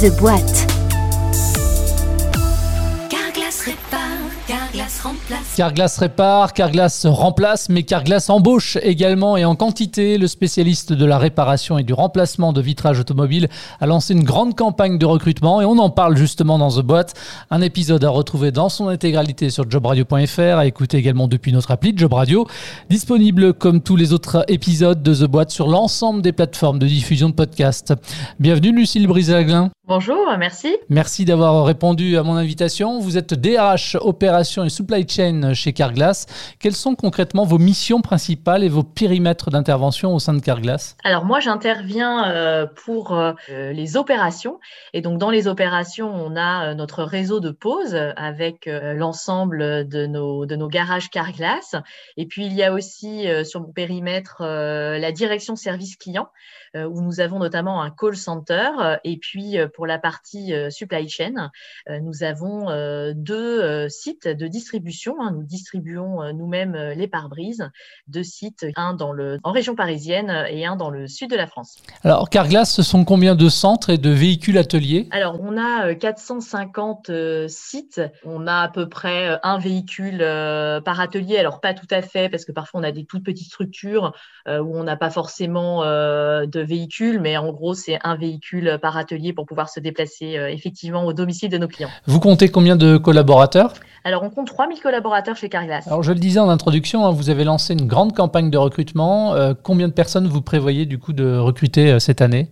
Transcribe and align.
The 0.00 0.16
Boîte. 0.16 0.68
Carglass 5.56 5.98
répare, 5.98 6.52
Carglass 6.52 7.04
remplace, 7.06 7.68
mais 7.68 7.82
Carglass 7.82 8.30
embauche 8.30 8.78
également 8.82 9.36
et 9.36 9.44
en 9.44 9.56
quantité. 9.56 10.18
Le 10.18 10.28
spécialiste 10.28 10.92
de 10.92 11.04
la 11.04 11.18
réparation 11.18 11.78
et 11.78 11.82
du 11.82 11.94
remplacement 11.94 12.52
de 12.52 12.60
vitrages 12.60 13.00
automobiles 13.00 13.48
a 13.80 13.86
lancé 13.86 14.14
une 14.14 14.22
grande 14.22 14.54
campagne 14.54 14.98
de 14.98 15.04
recrutement 15.04 15.60
et 15.60 15.64
on 15.64 15.78
en 15.78 15.90
parle 15.90 16.16
justement 16.16 16.58
dans 16.58 16.70
The 16.70 16.82
Boîte. 16.82 17.14
Un 17.50 17.60
épisode 17.60 18.04
à 18.04 18.10
retrouver 18.10 18.52
dans 18.52 18.68
son 18.68 18.86
intégralité 18.86 19.50
sur 19.50 19.68
jobradio.fr, 19.68 20.58
à 20.58 20.66
écouter 20.66 20.98
également 20.98 21.26
depuis 21.26 21.52
notre 21.52 21.72
appli 21.72 21.92
Job 21.96 22.12
Radio, 22.12 22.46
disponible 22.88 23.52
comme 23.52 23.80
tous 23.80 23.96
les 23.96 24.12
autres 24.12 24.44
épisodes 24.46 25.02
de 25.02 25.12
The 25.12 25.24
Boîte 25.28 25.50
sur 25.50 25.66
l'ensemble 25.66 26.22
des 26.22 26.32
plateformes 26.32 26.78
de 26.78 26.86
diffusion 26.86 27.30
de 27.30 27.34
podcasts. 27.34 27.94
Bienvenue 28.38 28.70
Lucille 28.70 29.08
Brisaglin. 29.08 29.72
Bonjour, 29.88 30.36
merci. 30.38 30.76
Merci 30.90 31.24
d'avoir 31.24 31.64
répondu 31.64 32.18
à 32.18 32.22
mon 32.22 32.34
invitation. 32.34 32.98
Vous 33.00 33.16
êtes 33.16 33.32
DRH 33.32 33.96
opération 33.98 34.62
et 34.62 34.68
supply 34.68 35.08
chain 35.08 35.54
chez 35.54 35.72
Carglass. 35.72 36.26
Quelles 36.60 36.74
sont 36.74 36.94
concrètement 36.94 37.46
vos 37.46 37.56
missions 37.56 38.02
principales 38.02 38.62
et 38.64 38.68
vos 38.68 38.82
périmètres 38.82 39.48
d'intervention 39.48 40.14
au 40.14 40.18
sein 40.18 40.34
de 40.34 40.42
Carglass? 40.42 40.94
Alors 41.04 41.24
moi, 41.24 41.40
j'interviens 41.40 42.30
euh, 42.30 42.66
pour 42.84 43.16
euh, 43.16 43.32
les 43.48 43.96
opérations. 43.96 44.60
Et 44.92 45.00
donc 45.00 45.18
dans 45.18 45.30
les 45.30 45.48
opérations, 45.48 46.12
on 46.14 46.36
a 46.36 46.66
euh, 46.66 46.74
notre 46.74 47.02
réseau 47.02 47.40
de 47.40 47.50
pause 47.50 47.94
avec 47.94 48.68
l'ensemble 48.68 49.88
de 49.88 50.04
nos, 50.04 50.44
de 50.44 50.54
nos 50.54 50.68
garages 50.68 51.08
Carglass. 51.08 51.76
Et 52.18 52.26
puis 52.26 52.44
il 52.44 52.52
y 52.52 52.62
a 52.62 52.74
aussi 52.74 53.26
sur 53.44 53.62
mon 53.62 53.72
périmètre 53.72 54.42
la 54.42 55.12
direction 55.12 55.56
service 55.56 55.96
client 55.96 56.28
où 56.74 57.00
nous 57.00 57.20
avons 57.20 57.38
notamment 57.38 57.80
un 57.80 57.90
call 57.90 58.16
center. 58.16 58.98
Et 59.04 59.16
puis 59.16 59.56
pour 59.78 59.86
la 59.86 60.00
partie 60.00 60.52
supply 60.70 61.08
chain, 61.08 61.52
nous 62.02 62.24
avons 62.24 62.66
deux 63.14 63.88
sites 63.88 64.26
de 64.26 64.48
distribution. 64.48 65.14
Hein. 65.20 65.30
Nous 65.30 65.44
distribuons 65.44 66.32
nous-mêmes 66.32 66.74
les 66.96 67.06
pare-brises, 67.06 67.70
deux 68.08 68.24
sites, 68.24 68.66
un 68.74 68.94
dans 68.94 69.12
le, 69.12 69.38
en 69.44 69.52
région 69.52 69.76
parisienne 69.76 70.46
et 70.50 70.66
un 70.66 70.74
dans 70.74 70.90
le 70.90 71.06
sud 71.06 71.30
de 71.30 71.36
la 71.36 71.46
France. 71.46 71.76
Alors, 72.02 72.28
Carglass, 72.28 72.74
ce 72.74 72.82
sont 72.82 73.04
combien 73.04 73.36
de 73.36 73.48
centres 73.48 73.90
et 73.90 73.98
de 73.98 74.10
véhicules 74.10 74.58
ateliers? 74.58 75.06
Alors, 75.12 75.38
on 75.40 75.56
a 75.56 75.94
450 75.94 77.12
sites. 77.46 78.00
On 78.24 78.48
a 78.48 78.62
à 78.62 78.68
peu 78.68 78.88
près 78.88 79.38
un 79.44 79.58
véhicule 79.58 80.18
par 80.84 80.98
atelier. 80.98 81.38
Alors, 81.38 81.60
pas 81.60 81.72
tout 81.72 81.86
à 81.92 82.02
fait, 82.02 82.28
parce 82.28 82.44
que 82.44 82.50
parfois, 82.50 82.80
on 82.80 82.82
a 82.82 82.90
des 82.90 83.04
toutes 83.04 83.24
petites 83.24 83.46
structures 83.46 84.12
où 84.44 84.76
on 84.76 84.82
n'a 84.82 84.96
pas 84.96 85.10
forcément 85.10 85.82
de 85.84 86.60
véhicule, 86.60 87.20
mais 87.20 87.36
en 87.36 87.52
gros, 87.52 87.74
c'est 87.74 88.00
un 88.02 88.16
véhicule 88.16 88.80
par 88.82 88.96
atelier 88.96 89.32
pour 89.32 89.46
pouvoir 89.46 89.67
se 89.68 89.80
déplacer 89.80 90.38
effectivement 90.50 91.04
au 91.04 91.12
domicile 91.12 91.50
de 91.50 91.58
nos 91.58 91.68
clients. 91.68 91.90
Vous 92.06 92.20
comptez 92.20 92.48
combien 92.48 92.76
de 92.76 92.96
collaborateurs? 92.96 93.74
Alors, 94.04 94.22
on 94.22 94.30
compte 94.30 94.46
3000 94.46 94.80
collaborateurs 94.80 95.36
chez 95.36 95.48
Carglass. 95.48 95.86
Alors, 95.86 96.02
je 96.02 96.12
le 96.12 96.18
disais 96.18 96.40
en 96.40 96.48
introduction, 96.48 97.04
hein, 97.04 97.10
vous 97.10 97.30
avez 97.30 97.44
lancé 97.44 97.74
une 97.74 97.86
grande 97.86 98.14
campagne 98.14 98.50
de 98.50 98.56
recrutement. 98.56 99.34
Euh, 99.34 99.54
combien 99.62 99.88
de 99.88 99.92
personnes 99.92 100.26
vous 100.26 100.40
prévoyez 100.40 100.86
du 100.86 100.98
coup 100.98 101.12
de 101.12 101.36
recruter 101.36 101.90
euh, 101.90 101.98
cette 101.98 102.22
année? 102.22 102.48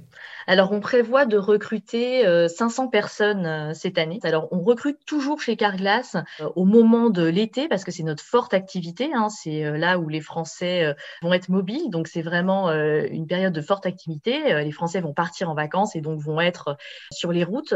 Alors, 0.47 0.71
on 0.71 0.81
prévoit 0.81 1.27
de 1.27 1.37
recruter 1.37 2.25
500 2.49 2.85
euh, 2.85 2.89
personnes 2.89 3.47
euh, 3.47 3.75
cette 3.75 3.99
année. 3.99 4.21
Alors, 4.23 4.49
on 4.53 4.61
recrute 4.61 4.99
toujours 5.05 5.41
chez 5.41 5.57
Carglass 5.57 6.15
euh, 6.41 6.49
au 6.55 6.65
moment 6.65 7.11
de 7.11 7.25
l'été 7.25 7.67
parce 7.69 7.83
que 7.83 7.91
c'est 7.91 8.05
notre 8.05 8.23
forte 8.23 8.55
activité. 8.55 9.11
Hein. 9.13 9.29
C'est 9.29 9.77
là 9.77 9.99
où 9.99 10.09
les 10.09 10.21
Français 10.21 10.95
vont 11.23 11.33
être 11.33 11.49
mobiles. 11.49 11.91
Donc, 11.91 12.07
c'est 12.07 12.23
vraiment 12.23 12.71
une 12.71 13.27
période 13.27 13.53
de 13.53 13.61
forte 13.61 13.87
activité. 13.87 14.63
Les 14.65 14.71
Français 14.71 15.01
vont 15.01 15.13
partir 15.13 15.51
en 15.51 15.55
vacances 15.55 15.97
et 15.97 16.01
donc 16.01 16.21
vont 16.21 16.41
être 16.41 16.77
sur 17.13 17.33
les 17.33 17.45
routes. 17.45 17.75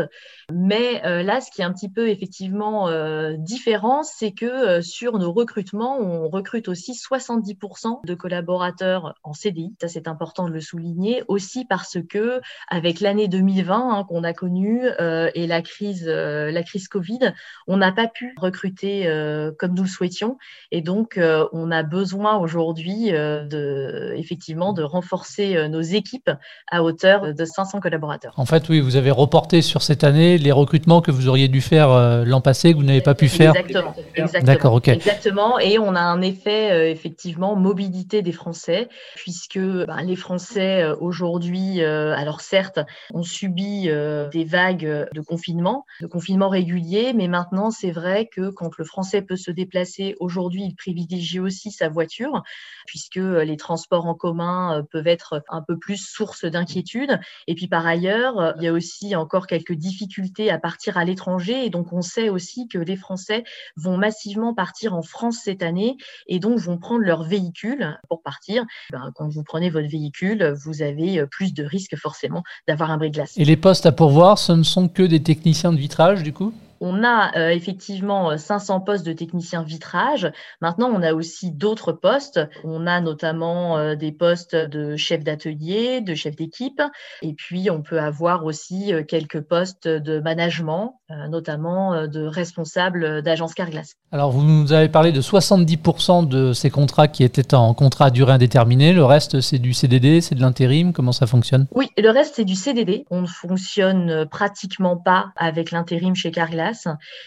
Mais 0.52 1.00
là, 1.22 1.40
ce 1.40 1.50
qui 1.50 1.62
est 1.62 1.64
un 1.64 1.72
petit 1.72 1.88
peu 1.88 2.08
effectivement 2.08 2.90
différent, 3.36 4.02
c'est 4.02 4.32
que 4.32 4.80
sur 4.80 5.18
nos 5.18 5.32
recrutements, 5.32 5.98
on 5.98 6.28
recrute 6.28 6.68
aussi 6.68 6.92
70% 6.92 8.06
de 8.06 8.14
collaborateurs 8.14 9.14
en 9.22 9.32
CDI. 9.32 9.74
Ça, 9.80 9.88
c'est 9.88 10.08
important 10.08 10.46
de 10.46 10.52
le 10.52 10.60
souligner 10.60 11.22
aussi 11.28 11.64
parce 11.64 11.98
que 12.08 12.40
avec 12.68 13.00
l'année 13.00 13.28
2020 13.28 13.74
hein, 13.76 14.04
qu'on 14.08 14.24
a 14.24 14.32
connue 14.32 14.82
euh, 15.00 15.30
et 15.34 15.46
la 15.46 15.62
crise, 15.62 16.06
euh, 16.06 16.50
la 16.50 16.62
crise 16.62 16.88
Covid, 16.88 17.32
on 17.66 17.76
n'a 17.76 17.92
pas 17.92 18.06
pu 18.06 18.34
recruter 18.38 19.06
euh, 19.06 19.52
comme 19.58 19.74
nous 19.74 19.82
le 19.82 19.88
souhaitions. 19.88 20.38
Et 20.70 20.80
donc, 20.80 21.18
on 21.52 21.70
a 21.70 21.82
besoin 21.82 22.36
aujourd'hui 22.36 23.10
de, 23.10 24.14
effectivement, 24.16 24.72
de 24.72 24.82
renforcer 24.82 25.68
nos 25.68 25.80
équipes 25.80 26.30
à 26.70 26.82
hauteur 26.82 27.34
de 27.34 27.44
500 27.44 27.80
collaborateurs. 27.80 28.34
En 28.36 28.44
fait, 28.44 28.68
oui, 28.68 28.80
vous 28.80 28.96
avez 28.96 29.10
reporté 29.10 29.62
sur 29.62 29.82
cette 29.82 30.04
année 30.04 30.38
les 30.38 30.52
recrutements 30.52 31.00
que 31.00 31.10
vous 31.10 31.28
auriez 31.28 31.48
dû 31.48 31.60
faire 31.60 32.24
l'an 32.24 32.40
passé, 32.40 32.72
que 32.72 32.78
vous 32.78 32.84
n'avez 32.84 33.00
pas 33.00 33.14
pu 33.14 33.28
faire. 33.28 33.54
Exactement. 33.56 33.94
exactement 34.14 34.46
D'accord, 34.46 34.74
ok. 34.74 34.88
Exactement. 34.88 35.58
Et 35.58 35.78
on 35.78 35.94
a 35.94 36.00
un 36.00 36.22
effet, 36.22 36.90
effectivement, 36.90 37.56
mobilité 37.56 38.22
des 38.22 38.32
Français, 38.32 38.88
puisque 39.16 39.58
ben, 39.58 40.02
les 40.02 40.16
Français 40.16 40.84
aujourd'hui, 41.00 41.82
alors 41.82 42.40
certes, 42.50 42.80
on 43.14 43.22
subit 43.22 43.88
euh, 43.88 44.28
des 44.28 44.44
vagues 44.44 45.08
de 45.14 45.20
confinement, 45.20 45.86
de 46.00 46.08
confinement 46.08 46.48
régulier, 46.48 47.12
mais 47.12 47.28
maintenant, 47.28 47.70
c'est 47.70 47.92
vrai 47.92 48.26
que 48.26 48.50
quand 48.50 48.76
le 48.76 48.84
Français 48.84 49.22
peut 49.22 49.36
se 49.36 49.52
déplacer 49.52 50.16
aujourd'hui, 50.18 50.64
il 50.64 50.74
privilégie 50.74 51.38
aussi 51.38 51.70
sa 51.70 51.88
voiture, 51.88 52.42
puisque 52.86 53.16
les 53.16 53.56
transports 53.56 54.06
en 54.06 54.14
commun 54.14 54.78
euh, 54.78 54.82
peuvent 54.82 55.06
être 55.06 55.44
un 55.48 55.62
peu 55.62 55.78
plus 55.78 55.96
source 55.96 56.44
d'inquiétude. 56.44 57.20
Et 57.46 57.54
puis 57.54 57.68
par 57.68 57.86
ailleurs, 57.86 58.54
il 58.56 58.64
y 58.64 58.68
a 58.68 58.72
aussi 58.72 59.14
encore 59.14 59.46
quelques 59.46 59.74
difficultés 59.74 60.50
à 60.50 60.58
partir 60.58 60.98
à 60.98 61.04
l'étranger, 61.04 61.64
et 61.64 61.70
donc 61.70 61.92
on 61.92 62.02
sait 62.02 62.30
aussi 62.30 62.66
que 62.66 62.78
les 62.78 62.96
Français 62.96 63.44
vont 63.76 63.96
massivement 63.96 64.54
partir 64.54 64.94
en 64.94 65.02
France 65.02 65.38
cette 65.44 65.62
année, 65.62 65.96
et 66.26 66.40
donc 66.40 66.58
vont 66.58 66.78
prendre 66.78 67.04
leur 67.04 67.22
véhicule 67.22 67.96
pour 68.08 68.22
partir. 68.22 68.64
Ben, 68.90 69.12
quand 69.14 69.28
vous 69.28 69.44
prenez 69.44 69.70
votre 69.70 69.88
véhicule, 69.88 70.52
vous 70.64 70.82
avez 70.82 71.24
plus 71.30 71.54
de 71.54 71.62
risques 71.62 71.96
forcément 71.96 72.39
d'avoir 72.68 72.90
un 72.90 72.96
bris 72.96 73.10
de 73.10 73.14
glace. 73.14 73.32
Et 73.36 73.44
les 73.44 73.56
postes 73.56 73.86
à 73.86 73.92
pourvoir, 73.92 74.38
ce 74.38 74.52
ne 74.52 74.62
sont 74.62 74.88
que 74.88 75.02
des 75.02 75.22
techniciens 75.22 75.72
de 75.72 75.78
vitrage, 75.78 76.22
du 76.22 76.32
coup? 76.32 76.52
On 76.80 77.04
a 77.04 77.36
euh, 77.36 77.50
effectivement 77.50 78.36
500 78.36 78.76
euh, 78.76 78.80
postes 78.80 79.06
de 79.06 79.12
techniciens 79.12 79.62
vitrage. 79.62 80.32
Maintenant, 80.60 80.90
on 80.92 81.02
a 81.02 81.12
aussi 81.12 81.50
d'autres 81.50 81.92
postes. 81.92 82.40
On 82.64 82.86
a 82.86 83.00
notamment 83.00 83.76
euh, 83.76 83.94
des 83.94 84.12
postes 84.12 84.56
de 84.56 84.96
chef 84.96 85.22
d'atelier, 85.22 86.00
de 86.00 86.14
chef 86.14 86.36
d'équipe. 86.36 86.82
Et 87.22 87.34
puis, 87.34 87.70
on 87.70 87.82
peut 87.82 88.00
avoir 88.00 88.44
aussi 88.44 88.92
quelques 89.06 89.40
postes 89.42 89.88
de 89.88 90.20
management, 90.20 91.00
notamment 91.28 92.06
de 92.06 92.24
responsable 92.24 93.22
d'agence 93.22 93.54
Carglass. 93.54 93.94
Alors, 94.12 94.30
vous 94.30 94.42
nous 94.42 94.72
avez 94.72 94.88
parlé 94.88 95.12
de 95.12 95.20
70% 95.20 96.26
de 96.26 96.52
ces 96.52 96.70
contrats 96.70 97.08
qui 97.08 97.24
étaient 97.24 97.54
en 97.54 97.74
contrat 97.74 98.06
à 98.06 98.10
durée 98.10 98.32
indéterminée. 98.32 98.92
Le 98.92 99.04
reste, 99.04 99.40
c'est 99.40 99.58
du 99.58 99.74
CDD, 99.74 100.20
c'est 100.20 100.34
de 100.34 100.40
l'intérim. 100.40 100.92
Comment 100.92 101.12
ça 101.12 101.26
fonctionne? 101.26 101.66
Oui, 101.72 101.90
le 101.98 102.10
reste, 102.10 102.36
c'est 102.36 102.44
du 102.44 102.54
CDD. 102.54 103.04
On 103.10 103.22
ne 103.22 103.26
fonctionne 103.26 104.26
pratiquement 104.30 104.96
pas 104.96 105.32
avec 105.36 105.70
l'intérim 105.70 106.14
chez 106.14 106.30
Carglass. 106.30 106.69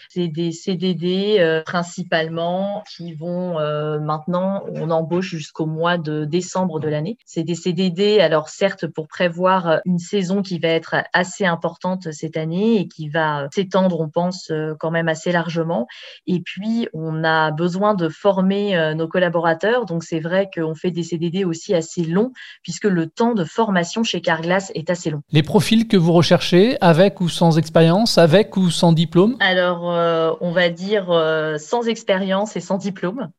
C'est 0.08 0.28
des 0.28 0.52
CDD 0.52 1.36
euh, 1.38 1.62
principalement 1.62 2.82
qui 2.96 3.14
vont 3.14 3.58
euh, 3.58 3.98
maintenant, 3.98 4.64
on 4.72 4.90
embauche 4.90 5.28
jusqu'au 5.28 5.66
mois 5.66 5.98
de 5.98 6.24
décembre 6.24 6.80
de 6.80 6.88
l'année. 6.88 7.18
C'est 7.24 7.42
des 7.42 7.54
CDD, 7.54 8.20
alors 8.20 8.48
certes 8.48 8.86
pour 8.86 9.08
prévoir 9.08 9.80
une 9.84 9.98
saison 9.98 10.42
qui 10.42 10.58
va 10.58 10.68
être 10.68 10.96
assez 11.12 11.44
importante 11.44 12.12
cette 12.12 12.36
année 12.36 12.80
et 12.80 12.88
qui 12.88 13.08
va 13.08 13.48
s'étendre, 13.52 14.00
on 14.00 14.08
pense, 14.08 14.50
euh, 14.50 14.74
quand 14.78 14.90
même 14.90 15.08
assez 15.08 15.32
largement. 15.32 15.86
Et 16.26 16.40
puis, 16.40 16.88
on 16.92 17.24
a 17.24 17.50
besoin 17.50 17.94
de 17.94 18.08
former 18.08 18.94
nos 18.96 19.08
collaborateurs. 19.08 19.86
Donc, 19.86 20.04
c'est 20.04 20.20
vrai 20.20 20.48
qu'on 20.54 20.74
fait 20.74 20.90
des 20.90 21.02
CDD 21.02 21.44
aussi 21.44 21.74
assez 21.74 22.04
longs 22.04 22.32
puisque 22.62 22.84
le 22.84 23.08
temps 23.08 23.34
de 23.34 23.44
formation 23.44 24.02
chez 24.02 24.20
Carglass 24.20 24.70
est 24.74 24.90
assez 24.90 25.10
long. 25.10 25.22
Les 25.30 25.42
profils 25.42 25.86
que 25.88 25.96
vous 25.96 26.12
recherchez, 26.12 26.76
avec 26.80 27.20
ou 27.20 27.28
sans 27.28 27.58
expérience, 27.58 28.18
avec 28.18 28.56
ou 28.56 28.70
sans 28.70 28.92
diplôme 28.92 29.33
alors, 29.40 29.90
euh, 29.90 30.32
on 30.40 30.50
va 30.50 30.68
dire 30.68 31.10
euh, 31.10 31.58
sans 31.58 31.86
expérience 31.88 32.56
et 32.56 32.60
sans 32.60 32.78
diplôme. 32.78 33.30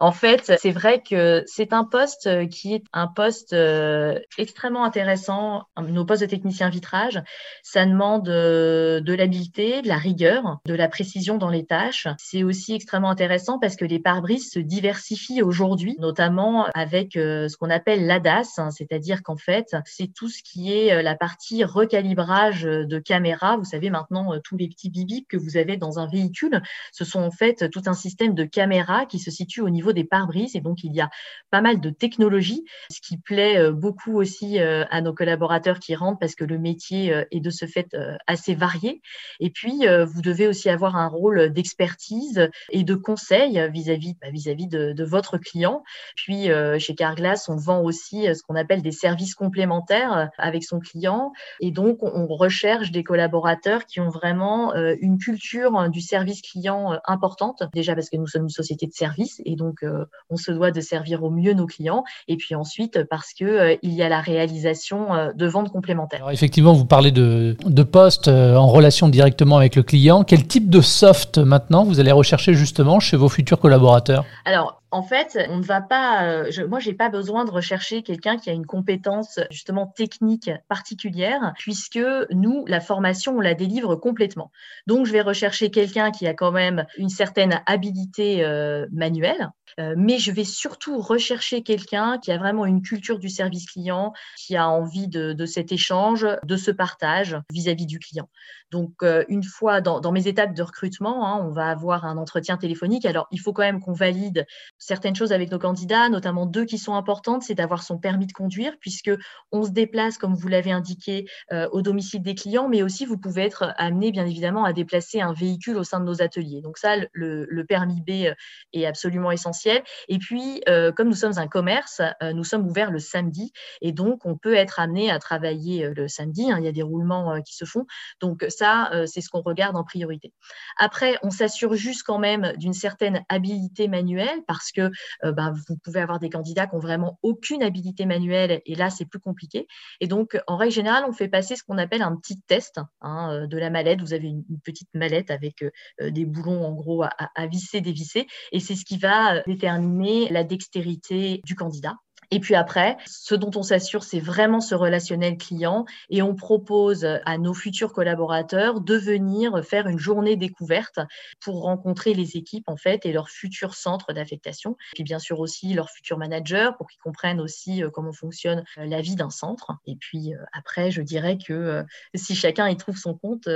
En 0.00 0.10
fait, 0.12 0.52
c'est 0.60 0.72
vrai 0.72 1.02
que 1.08 1.44
c'est 1.46 1.72
un 1.72 1.84
poste 1.84 2.48
qui 2.48 2.74
est 2.74 2.82
un 2.92 3.06
poste 3.06 3.52
euh, 3.52 4.18
extrêmement 4.38 4.84
intéressant. 4.84 5.62
Nos 5.80 6.04
postes 6.04 6.22
de 6.22 6.26
technicien 6.26 6.68
vitrage, 6.68 7.22
ça 7.62 7.86
demande 7.86 8.24
de 8.24 9.14
l'habileté, 9.14 9.82
de 9.82 9.88
la 9.88 9.96
rigueur, 9.96 10.58
de 10.66 10.74
la 10.74 10.88
précision 10.88 11.38
dans 11.38 11.48
les 11.48 11.64
tâches. 11.64 12.08
C'est 12.18 12.42
aussi 12.42 12.74
extrêmement 12.74 13.08
intéressant 13.08 13.58
parce 13.60 13.76
que 13.76 13.84
les 13.84 14.00
pare-brises 14.00 14.50
se 14.50 14.58
diversifient 14.58 15.42
aujourd'hui, 15.42 15.96
notamment 16.00 16.66
avec 16.74 17.12
ce 17.12 17.56
qu'on 17.56 17.70
appelle 17.70 18.06
l'ADAS, 18.06 18.58
hein, 18.58 18.70
c'est-à-dire 18.72 19.22
qu'en 19.22 19.36
fait, 19.36 19.76
c'est 19.86 20.12
tout 20.12 20.28
ce 20.28 20.42
qui 20.42 20.72
est 20.72 21.02
la 21.02 21.14
partie 21.14 21.64
recalibrage 21.64 22.62
de 22.62 22.98
caméra. 22.98 23.56
Vous 23.56 23.64
savez 23.64 23.90
maintenant 23.90 24.32
tous 24.42 24.56
les 24.56 24.68
petits 24.68 24.90
bibis 24.90 25.24
que 25.36 25.42
vous 25.42 25.56
avez 25.56 25.76
dans 25.76 25.98
un 25.98 26.06
véhicule, 26.06 26.62
ce 26.92 27.04
sont 27.04 27.20
en 27.20 27.30
fait 27.30 27.70
tout 27.70 27.82
un 27.86 27.94
système 27.94 28.34
de 28.34 28.44
caméras 28.44 29.06
qui 29.06 29.18
se 29.18 29.30
situe 29.30 29.60
au 29.60 29.70
niveau 29.70 29.92
des 29.92 30.04
pare-brises. 30.04 30.56
Et 30.56 30.60
donc, 30.60 30.84
il 30.84 30.94
y 30.94 31.00
a 31.00 31.10
pas 31.50 31.60
mal 31.60 31.80
de 31.80 31.90
technologies, 31.90 32.64
ce 32.90 33.00
qui 33.00 33.18
plaît 33.18 33.70
beaucoup 33.72 34.16
aussi 34.18 34.58
à 34.58 35.00
nos 35.00 35.12
collaborateurs 35.12 35.78
qui 35.78 35.94
rentrent 35.94 36.18
parce 36.18 36.34
que 36.34 36.44
le 36.44 36.58
métier 36.58 37.24
est 37.30 37.40
de 37.40 37.50
ce 37.50 37.66
fait 37.66 37.96
assez 38.26 38.54
varié. 38.54 39.00
Et 39.40 39.50
puis, 39.50 39.86
vous 40.06 40.22
devez 40.22 40.46
aussi 40.46 40.68
avoir 40.68 40.96
un 40.96 41.08
rôle 41.08 41.52
d'expertise 41.52 42.48
et 42.70 42.84
de 42.84 42.94
conseil 42.94 43.68
vis-à-vis 43.72 44.14
bah, 44.20 44.30
vis-à-vis 44.30 44.68
de, 44.68 44.92
de, 44.92 45.04
votre 45.04 45.38
client. 45.38 45.82
Puis, 46.16 46.48
chez 46.78 46.94
Carglass, 46.94 47.48
on 47.48 47.56
vend 47.56 47.82
aussi 47.82 48.26
ce 48.34 48.42
qu'on 48.42 48.56
appelle 48.56 48.82
des 48.82 48.92
services 48.92 49.34
complémentaires 49.34 50.30
avec 50.38 50.64
son 50.64 50.80
client. 50.80 51.32
Et 51.60 51.70
donc, 51.70 51.98
on 52.02 52.26
recherche 52.26 52.90
des 52.90 53.04
collaborateurs 53.04 53.86
qui 53.86 54.00
ont 54.00 54.08
vraiment 54.08 54.74
euh, 54.74 54.94
une 55.14 55.18
culture 55.18 55.76
hein, 55.76 55.88
du 55.88 56.00
service 56.00 56.42
client 56.42 56.92
euh, 56.92 56.96
importante. 57.06 57.62
Déjà 57.72 57.94
parce 57.94 58.10
que 58.10 58.16
nous 58.16 58.26
sommes 58.26 58.44
une 58.44 58.48
société 58.48 58.86
de 58.86 58.92
service 58.92 59.40
et 59.44 59.56
donc 59.56 59.82
euh, 59.82 60.04
on 60.30 60.36
se 60.36 60.50
doit 60.52 60.70
de 60.70 60.80
servir 60.80 61.22
au 61.22 61.30
mieux 61.30 61.54
nos 61.54 61.66
clients. 61.66 62.04
Et 62.28 62.36
puis 62.36 62.54
ensuite 62.54 63.04
parce 63.04 63.32
que 63.32 63.78
il 63.82 63.92
y 63.92 64.02
a 64.02 64.08
la 64.08 64.20
réalisation 64.20 65.32
de 65.34 65.46
ventes 65.46 65.70
complémentaires. 65.70 66.20
Alors 66.20 66.32
effectivement, 66.32 66.72
vous 66.72 66.84
parlez 66.84 67.10
de, 67.10 67.56
de 67.64 67.82
postes 67.82 68.28
en 68.28 68.66
relation 68.66 69.08
directement 69.08 69.56
avec 69.56 69.76
le 69.76 69.82
client. 69.82 70.24
Quel 70.24 70.46
type 70.46 70.70
de 70.70 70.80
soft 70.80 71.38
maintenant 71.38 71.84
vous 71.84 72.00
allez 72.00 72.12
rechercher 72.12 72.54
justement 72.54 73.00
chez 73.00 73.16
vos 73.16 73.28
futurs 73.28 73.58
collaborateurs? 73.58 74.24
Alors 74.44 74.82
en 74.94 75.02
fait, 75.02 75.36
on 75.50 75.56
ne 75.56 75.62
va 75.64 75.80
pas. 75.80 76.24
Euh, 76.24 76.46
je, 76.52 76.62
moi, 76.62 76.78
pas 76.96 77.08
besoin 77.08 77.44
de 77.44 77.50
rechercher 77.50 78.04
quelqu'un 78.04 78.36
qui 78.36 78.48
a 78.48 78.52
une 78.52 78.64
compétence 78.64 79.40
justement 79.50 79.88
technique 79.88 80.52
particulière, 80.68 81.52
puisque 81.58 81.98
nous, 82.30 82.64
la 82.68 82.78
formation, 82.78 83.36
on 83.36 83.40
la 83.40 83.54
délivre 83.54 83.96
complètement. 83.96 84.52
Donc, 84.86 85.06
je 85.06 85.12
vais 85.12 85.20
rechercher 85.20 85.72
quelqu'un 85.72 86.12
qui 86.12 86.28
a 86.28 86.34
quand 86.34 86.52
même 86.52 86.86
une 86.96 87.08
certaine 87.08 87.60
habilité 87.66 88.44
euh, 88.44 88.86
manuelle, 88.92 89.50
euh, 89.80 89.94
mais 89.96 90.18
je 90.18 90.30
vais 90.32 90.44
surtout 90.44 91.00
rechercher 91.00 91.62
quelqu'un 91.62 92.18
qui 92.18 92.30
a 92.32 92.38
vraiment 92.38 92.66
une 92.66 92.82
culture 92.82 93.18
du 93.18 93.28
service 93.28 93.66
client, 93.66 94.12
qui 94.38 94.56
a 94.56 94.68
envie 94.68 95.08
de, 95.08 95.46
cet 95.46 95.72
échange, 95.72 96.26
de 96.44 96.56
ce 96.56 96.70
partage 96.70 97.36
vis-à-vis 97.50 97.86
du 97.86 97.98
client. 97.98 98.28
Donc, 98.70 98.92
euh, 99.02 99.24
une 99.28 99.44
fois 99.44 99.80
dans, 99.80 100.12
mes 100.12 100.26
étapes 100.26 100.54
de 100.54 100.62
recrutement, 100.62 101.26
hein, 101.26 101.40
on 101.44 101.50
va 101.50 101.68
avoir 101.68 102.04
un 102.04 102.16
entretien 102.16 102.56
téléphonique. 102.56 103.04
Alors, 103.04 103.26
il 103.30 103.40
faut 103.40 103.52
quand 103.52 103.62
même 103.62 103.80
qu'on 103.80 103.92
valide 103.92 104.46
certaines 104.78 105.14
choses 105.14 105.32
avec 105.32 105.50
nos 105.50 105.58
candidats, 105.58 106.08
notamment 106.08 106.46
deux 106.46 106.64
qui 106.64 106.78
sont 106.78 106.94
importantes, 106.94 107.42
c'est 107.42 107.54
d'avoir 107.54 107.82
son 107.82 107.98
permis 107.98 108.26
de 108.26 108.32
conduire, 108.32 108.74
puisque 108.80 109.10
on 109.52 109.64
se 109.64 109.70
déplace, 109.70 110.18
comme 110.18 110.34
vous 110.34 110.48
l'avez 110.48 110.72
indiqué, 110.72 111.26
euh, 111.52 111.68
au 111.72 111.82
domicile 111.82 112.22
des 112.22 112.34
clients, 112.34 112.68
mais 112.68 112.82
aussi 112.82 113.06
vous 113.06 113.18
pouvez 113.18 113.42
être 113.42 113.74
amené, 113.76 114.10
bien 114.10 114.26
évidemment, 114.26 114.64
à 114.64 114.72
déplacer 114.72 115.20
un 115.20 115.32
véhicule 115.32 115.76
au 115.76 115.84
sein 115.84 116.00
de 116.00 116.04
nos 116.04 116.22
ateliers. 116.22 116.60
Donc 116.60 116.78
ça, 116.78 116.96
le 117.12 117.64
permis 117.64 118.00
B 118.00 118.34
est 118.72 118.86
absolument 118.86 119.30
essentiel 119.30 119.63
et 120.08 120.18
puis, 120.18 120.62
euh, 120.68 120.92
comme 120.92 121.08
nous 121.08 121.14
sommes 121.14 121.38
un 121.38 121.48
commerce, 121.48 122.00
euh, 122.22 122.32
nous 122.32 122.44
sommes 122.44 122.66
ouverts 122.66 122.90
le 122.90 122.98
samedi 122.98 123.52
et 123.80 123.92
donc 123.92 124.26
on 124.26 124.36
peut 124.36 124.54
être 124.54 124.80
amené 124.80 125.10
à 125.10 125.18
travailler 125.18 125.84
euh, 125.84 125.94
le 125.94 126.08
samedi. 126.08 126.50
Hein, 126.50 126.58
il 126.58 126.64
y 126.64 126.68
a 126.68 126.72
des 126.72 126.82
roulements 126.82 127.40
qui 127.42 127.54
se 127.54 127.64
font. 127.64 127.86
Donc 128.20 128.44
ça, 128.48 128.90
c'est 129.06 129.20
ce 129.20 129.28
qu'on 129.28 129.40
regarde 129.40 129.76
en 129.76 129.84
priorité. 129.84 130.32
Après, 130.78 131.18
on 131.22 131.30
s'assure 131.30 131.74
juste 131.74 132.02
quand 132.04 132.18
même 132.18 132.52
d'une 132.56 132.72
certaine 132.72 133.24
habilité 133.28 133.88
manuelle 133.88 134.42
parce 134.46 134.70
que 134.72 134.90
ben, 135.22 135.52
vous 135.68 135.76
pouvez 135.82 136.00
avoir 136.00 136.18
des 136.18 136.30
candidats 136.30 136.66
qui 136.66 136.74
ont 136.74 136.80
vraiment 136.80 137.18
aucune 137.22 137.62
habilité 137.62 138.06
manuelle 138.06 138.60
et 138.64 138.74
là, 138.74 138.90
c'est 138.90 139.04
plus 139.04 139.20
compliqué. 139.20 139.66
Et 140.00 140.06
donc, 140.06 140.38
en 140.46 140.56
règle 140.56 140.72
générale, 140.72 141.04
on 141.08 141.12
fait 141.12 141.28
passer 141.28 141.56
ce 141.56 141.64
qu'on 141.64 141.78
appelle 141.78 142.02
un 142.02 142.16
petit 142.16 142.40
test 142.42 142.80
hein, 143.00 143.46
de 143.46 143.58
la 143.58 143.70
mallette. 143.70 144.00
Vous 144.00 144.14
avez 144.14 144.28
une, 144.28 144.44
petite 144.62 144.88
mallette 144.94 145.30
avec 145.30 145.64
des 146.00 146.24
boulons 146.24 146.64
en 146.64 146.72
gros 146.72 147.02
à, 147.02 147.10
à 147.34 147.46
visser, 147.46 147.80
dévisser 147.80 148.26
et 148.52 148.60
c'est 148.60 148.74
ce 148.74 148.84
qui 148.84 148.98
va 148.98 149.42
déterminer 149.46 150.28
la 150.30 150.44
dextérité 150.44 151.40
du 151.44 151.54
candidat. 151.54 151.94
Et 152.34 152.40
puis 152.40 152.56
après, 152.56 152.96
ce 153.06 153.36
dont 153.36 153.52
on 153.54 153.62
s'assure, 153.62 154.02
c'est 154.02 154.18
vraiment 154.18 154.60
ce 154.60 154.74
relationnel 154.74 155.38
client 155.38 155.84
et 156.10 156.20
on 156.20 156.34
propose 156.34 157.04
à 157.04 157.38
nos 157.38 157.54
futurs 157.54 157.92
collaborateurs 157.92 158.80
de 158.80 158.96
venir 158.96 159.64
faire 159.64 159.86
une 159.86 160.00
journée 160.00 160.34
découverte 160.34 160.98
pour 161.40 161.62
rencontrer 161.62 162.12
les 162.12 162.36
équipes 162.36 162.68
en 162.68 162.76
fait 162.76 163.06
et 163.06 163.12
leurs 163.12 163.28
futurs 163.28 163.74
centres 163.74 164.12
d'affectation. 164.12 164.76
Puis 164.94 165.04
bien 165.04 165.20
sûr 165.20 165.38
aussi 165.38 165.74
leurs 165.74 165.90
futurs 165.90 166.18
managers 166.18 166.70
pour 166.76 166.88
qu'ils 166.88 167.00
comprennent 167.00 167.40
aussi 167.40 167.84
euh, 167.84 167.90
comment 167.90 168.12
fonctionne 168.12 168.64
euh, 168.78 168.86
la 168.86 169.00
vie 169.00 169.14
d'un 169.14 169.30
centre. 169.30 169.70
Et 169.86 169.94
puis 169.94 170.34
euh, 170.34 170.38
après, 170.52 170.90
je 170.90 171.02
dirais 171.02 171.38
que 171.38 171.84
si 172.16 172.34
chacun 172.34 172.68
y 172.68 172.76
trouve 172.76 172.96
son 172.96 173.14
compte, 173.14 173.48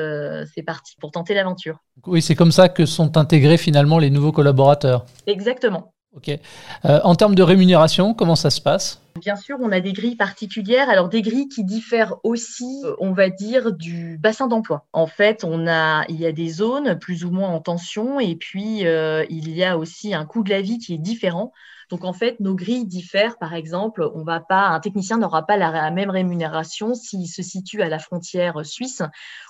c'est 0.54 0.62
parti 0.62 0.94
pour 1.00 1.10
tenter 1.10 1.34
l'aventure. 1.34 1.80
Oui, 2.06 2.22
c'est 2.22 2.36
comme 2.36 2.52
ça 2.52 2.69
que 2.69 2.86
sont 2.86 3.16
intégrés 3.16 3.56
finalement 3.56 3.98
les 3.98 4.10
nouveaux 4.10 4.30
collaborateurs. 4.30 5.04
Exactement. 5.26 5.92
Ok. 6.14 6.31
Euh, 6.31 7.00
en 7.05 7.14
termes 7.14 7.34
de 7.34 7.43
rémunération, 7.43 8.14
comment 8.14 8.37
ça 8.37 8.50
se 8.50 8.60
passe? 8.60 9.00
Bien 9.20 9.37
sûr, 9.37 9.58
on 9.60 9.72
a 9.72 9.81
des 9.81 9.93
grilles 9.93 10.16
particulières. 10.16 10.88
Alors 10.88 11.08
des 11.08 11.22
grilles 11.22 11.49
qui 11.49 11.64
diffèrent 11.64 12.16
aussi, 12.22 12.82
euh, 12.84 12.94
on 12.99 13.12
va 13.12 13.31
dire, 13.31 13.72
du 13.72 14.16
bassin 14.19 14.46
d'emploi. 14.46 14.87
En 14.93 15.06
fait, 15.06 15.44
on 15.44 15.66
a, 15.66 16.05
il 16.08 16.16
y 16.16 16.26
a 16.26 16.32
des 16.32 16.49
zones 16.49 16.99
plus 16.99 17.25
ou 17.25 17.31
moins 17.31 17.49
en 17.49 17.60
tension, 17.60 18.20
et 18.20 18.37
puis 18.37 18.87
euh, 18.87 19.25
il 19.28 19.50
y 19.50 19.64
a 19.64 19.76
aussi 19.76 20.14
un 20.14 20.25
coût 20.25 20.43
de 20.43 20.50
la 20.50 20.62
vie 20.62 20.78
qui 20.78 20.94
est 20.94 20.99
différent 20.99 21.52
donc 21.90 22.05
en 22.05 22.12
fait, 22.12 22.38
nos 22.40 22.55
grilles 22.55 22.87
diffèrent. 22.87 23.38
Par 23.38 23.55
exemple, 23.55 24.08
on 24.14 24.23
va 24.23 24.40
pas, 24.40 24.69
un 24.69 24.81
technicien 24.81 25.19
n'aura 25.19 25.46
pas 25.46 25.56
la, 25.56 25.90
même 25.90 26.11
rémunération 26.11 26.94
s'il 26.94 27.26
se 27.29 27.43
situe 27.43 27.82
à 27.82 27.88
la 27.88 27.99
frontière 27.99 28.64
suisse 28.64 29.02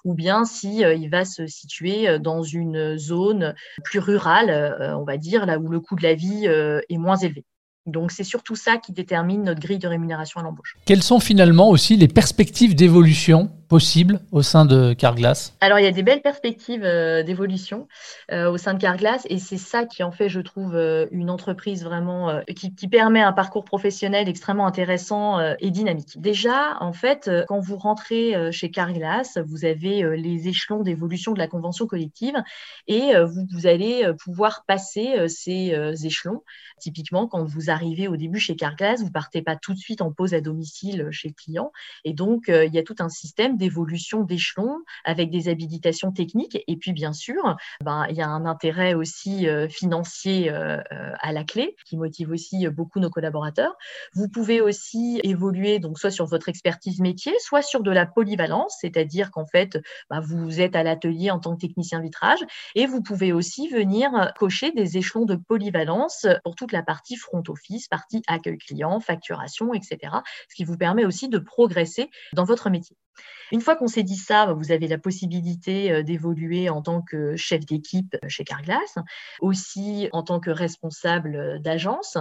ou 0.05 0.15
bien 0.15 0.45
si 0.45 0.85
euh, 0.85 0.97
va 1.11 1.25
se 1.25 1.47
situer 1.47 2.09
euh, 2.09 2.19
dans 2.19 2.43
une 2.43 2.97
zone 2.97 3.55
plus 3.83 3.99
rurale, 3.99 4.51
euh, 4.51 4.97
on 4.97 5.05
va 5.05 5.17
dire, 5.17 5.47
là 5.47 5.59
où 5.59 5.69
le 5.69 5.81
coût 5.81 5.97
de 5.97 6.03
la 6.03 6.15
vie 6.15 6.47
est 6.47 6.99
moins 6.99 7.17
élevé. 7.17 7.45
Donc 7.87 8.11
c'est 8.11 8.25
surtout 8.25 8.55
ça 8.55 8.77
qui 8.77 8.93
détermine 8.93 9.43
notre 9.43 9.61
grille 9.61 9.79
de 9.79 9.89
rémunération 9.89 10.41
à 10.41 10.43
l'embauche. 10.43 10.77
Quelles 10.85 11.03
sont 11.03 11.21
finalement 11.21 11.71
aussi 11.71 11.97
les 11.97 12.09
perspectives 12.09 12.75
d'évolution 12.75 13.51
possibles 13.69 14.21
au 14.33 14.43
sein 14.43 14.65
de 14.65 14.95
Carglass 14.95 15.55
Alors 15.61 15.79
il 15.79 15.85
y 15.85 15.89
a 15.89 15.93
des 15.93 16.03
belles 16.03 16.23
perspectives 16.23 16.85
euh, 16.85 17.23
d'évolution 17.23 17.87
euh, 18.33 18.51
au 18.51 18.57
sein 18.57 18.73
de 18.73 18.81
Carglass 18.81 19.27
et 19.29 19.39
c'est 19.39 19.59
ça 19.59 19.85
qui 19.85 20.03
en 20.03 20.11
fait, 20.11 20.31
je 20.31 20.41
trouve, 20.41 20.75
euh, 20.75 21.07
une 21.11 21.29
entreprise 21.29 21.85
vraiment 21.85 22.41
qui, 22.57 22.75
qui, 22.75 22.89
permet 22.89 23.21
un 23.21 23.33
parcours 23.33 23.65
professionnel 23.65 24.29
extrêmement 24.29 24.67
intéressant 24.67 25.39
et 25.59 25.71
dynamique. 25.71 26.19
Déjà, 26.19 26.79
en 26.81 26.95
fait, 26.95 27.31
quand 27.47 27.61
vous 27.61 27.77
rentrez 27.77 28.51
chez 28.51 28.71
Carglass, 28.71 29.39
vous 29.47 29.67
avez 29.67 30.17
les 30.17 30.49
échelons 30.49 30.83
d'évolution 30.83 31.33
de 31.33 31.39
la 31.39 31.49
convention 31.49 31.87
collective 31.87 32.35
et 32.87 33.13
vous, 33.21 33.47
vous 33.53 33.67
allez 33.67 34.11
pouvoir 34.25 34.65
passer 34.67 35.29
ces 35.29 35.77
échelons. 36.03 36.43
Typiquement, 36.81 37.27
quand 37.27 37.45
vous 37.45 37.69
arrivez 37.69 38.09
au 38.09 38.17
début 38.17 38.41
chez 38.41 38.57
Carglass, 38.57 39.03
vous 39.03 39.11
partez 39.11 39.43
pas 39.43 39.57
tout 39.57 39.75
de 39.75 39.79
suite 39.79 40.01
en 40.01 40.11
pause 40.11 40.33
à 40.33 40.41
domicile 40.41 41.09
chez 41.11 41.29
le 41.29 41.35
client 41.35 41.71
et 42.05 42.15
donc 42.15 42.45
il 42.49 42.73
y 42.73 42.79
a 42.79 42.83
tout 42.83 42.97
un 43.01 43.11
système 43.11 43.58
d'évolution 43.59 44.23
d'échelon 44.23 44.79
avec 45.05 45.31
des 45.31 45.49
habilitations 45.49 46.13
techniques. 46.13 46.59
Et 46.67 46.77
puis, 46.77 46.93
bien 46.93 47.13
sûr, 47.13 47.57
ben, 47.85 48.07
il 48.09 48.17
y 48.17 48.23
a 48.23 48.29
un 48.29 48.47
intérêt 48.47 48.95
aussi 48.95 49.49
euh, 49.49 49.69
financier 49.69 50.51
euh, 50.51 50.79
euh, 50.93 51.13
à 51.21 51.33
la 51.33 51.45
clé 51.45 51.77
qui 51.85 51.97
motive 51.97 52.31
aussi 52.31 52.67
beaucoup 52.69 53.01
nos 53.01 53.11
collaborateurs. 53.11 53.77
Vous 54.15 54.29
pouvez 54.29 54.61
aussi 54.61 55.21
évoluer 55.25 55.79
donc 55.79 55.99
soit 55.99 56.11
sur 56.11 56.27
votre 56.27 56.49
expertise 56.49 57.01
métier, 57.01 57.33
soit 57.41 57.63
sur 57.63 57.83
de 57.83 57.91
la 57.91 58.07
polyvalence, 58.07 58.77
c'est-à-dire 58.81 59.31
qu'en 59.31 59.47
fait, 59.47 59.79
ben, 60.11 60.21
vous 60.21 60.61
êtes 60.61 60.77
à 60.77 60.83
l'atelier 60.83 61.31
en 61.31 61.39
tant 61.39 61.55
que 61.55 61.61
technicien 61.61 62.01
vitrage 62.01 62.41
et 62.75 62.87
vous 62.87 63.03
pouvez 63.03 63.33
aussi 63.33 63.69
venir 63.69 64.33
cocher 64.39 64.73
des 64.73 64.97
échelons 64.97 65.25
de 65.25 65.37
polyvalence 65.37 66.27
pour 66.45 66.55
toute 66.55 66.73
la 66.73 66.83
partie 66.83 67.17
front 67.17 67.43
office, 67.49 67.89
partie 67.89 68.23
accueil 68.27 68.59
client, 68.59 69.01
facturation, 69.01 69.75
etc. 69.75 69.99
Ce 70.49 70.55
qui 70.55 70.65
vous 70.65 70.77
permet 70.77 71.05
aussi 71.05 71.29
de 71.29 71.39
progresser 71.39 72.11
dans 72.33 72.45
votre 72.45 72.71
métier. 72.71 72.97
Une 73.53 73.61
fois 73.61 73.77
qu'on 73.77 73.89
s'est 73.89 74.03
dit 74.03 74.17
ça, 74.17 74.53
vous 74.53 74.73
avez 74.73 74.89
la 74.89 74.99
possibilité 74.99 75.93
euh, 75.93 76.03
d'évoluer 76.03 76.69
en 76.69 76.83
tant 76.83 77.03
que 77.03 77.37
chef 77.37 77.65
d'équipe 77.65 78.17
chez 78.29 78.45
Carglass, 78.45 78.97
aussi 79.41 80.09
en 80.13 80.23
tant 80.23 80.41
que 80.41 80.51
responsable 80.51 81.37
euh, 81.37 81.59
d'agence. 81.59 82.19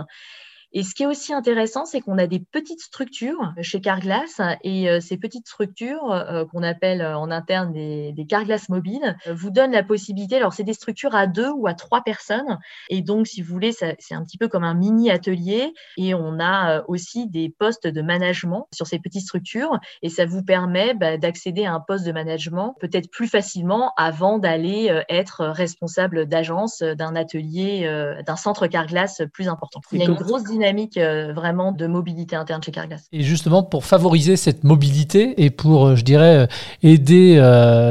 Et 0.73 0.83
ce 0.83 0.93
qui 0.93 1.03
est 1.03 1.07
aussi 1.07 1.33
intéressant, 1.33 1.85
c'est 1.85 2.01
qu'on 2.01 2.17
a 2.17 2.27
des 2.27 2.39
petites 2.39 2.81
structures 2.81 3.53
chez 3.61 3.79
Carglass 3.79 4.41
et 4.63 4.89
euh, 4.89 4.99
ces 4.99 5.17
petites 5.17 5.47
structures 5.47 6.11
euh, 6.11 6.45
qu'on 6.45 6.61
appelle 6.61 7.01
euh, 7.01 7.17
en 7.17 7.31
interne 7.31 7.71
des, 7.71 8.11
des 8.11 8.25
Carglass 8.25 8.67
mobiles 8.67 9.17
vous 9.31 9.49
donnent 9.49 9.71
la 9.71 9.83
possibilité, 9.83 10.35
alors 10.35 10.53
c'est 10.53 10.63
des 10.63 10.73
structures 10.73 11.15
à 11.15 11.25
deux 11.25 11.49
ou 11.49 11.67
à 11.67 11.73
trois 11.73 12.01
personnes 12.01 12.59
et 12.89 13.01
donc 13.01 13.27
si 13.27 13.41
vous 13.41 13.51
voulez, 13.51 13.71
c'est 13.71 13.95
un 14.11 14.23
petit 14.23 14.37
peu 14.37 14.47
comme 14.49 14.63
un 14.63 14.73
mini 14.73 15.09
atelier 15.09 15.73
et 15.97 16.13
on 16.13 16.39
a 16.39 16.83
aussi 16.87 17.27
des 17.27 17.49
postes 17.49 17.87
de 17.87 18.01
management 18.01 18.67
sur 18.73 18.87
ces 18.87 18.99
petites 18.99 19.21
structures 19.21 19.79
et 20.01 20.09
ça 20.09 20.25
vous 20.25 20.43
permet 20.43 20.93
bah, 20.93 21.17
d'accéder 21.17 21.65
à 21.65 21.73
un 21.73 21.79
poste 21.79 22.05
de 22.05 22.11
management 22.11 22.75
peut-être 22.79 23.09
plus 23.09 23.27
facilement 23.27 23.93
avant 23.97 24.37
d'aller 24.37 25.01
être 25.09 25.45
responsable 25.45 26.27
d'agence 26.27 26.81
d'un 26.81 27.15
atelier, 27.15 27.89
d'un 28.25 28.35
centre 28.35 28.67
Carglass 28.67 29.21
plus 29.33 29.47
important. 29.47 29.81
Il 29.91 29.99
y 29.99 30.01
a 30.01 30.05
une 30.05 30.15
grosse 30.15 30.43
dynamique 30.57 30.97
vraiment 30.97 31.71
de 31.71 31.87
mobilité 31.87 32.35
interne 32.35 32.61
chez 32.63 32.71
Carglass. 32.71 33.07
Et 33.11 33.21
justement, 33.21 33.63
pour 33.63 33.85
favoriser 33.85 34.35
cette 34.35 34.63
mobilité 34.63 35.43
et 35.43 35.49
pour, 35.49 35.95
je 35.95 36.03
dirais, 36.03 36.47
aider 36.83 37.37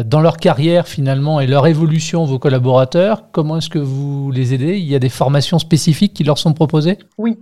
dans 0.06 0.20
leur 0.20 0.36
carrière 0.36 0.88
finalement 0.88 1.40
et 1.40 1.46
leur 1.46 1.66
évolution 1.66 2.24
vos 2.24 2.38
collaborateurs, 2.38 3.30
comment 3.32 3.58
est-ce 3.58 3.70
que 3.70 3.78
vous 3.78 4.30
les 4.30 4.54
aidez? 4.54 4.78
Il 4.78 4.86
y 4.86 4.94
a 4.94 4.98
des 4.98 5.08
formations 5.08 5.58
spécifiques 5.58 6.12
qui 6.14 6.24
leur 6.24 6.38
sont 6.38 6.52
proposées? 6.52 6.98
Oui. 7.18 7.38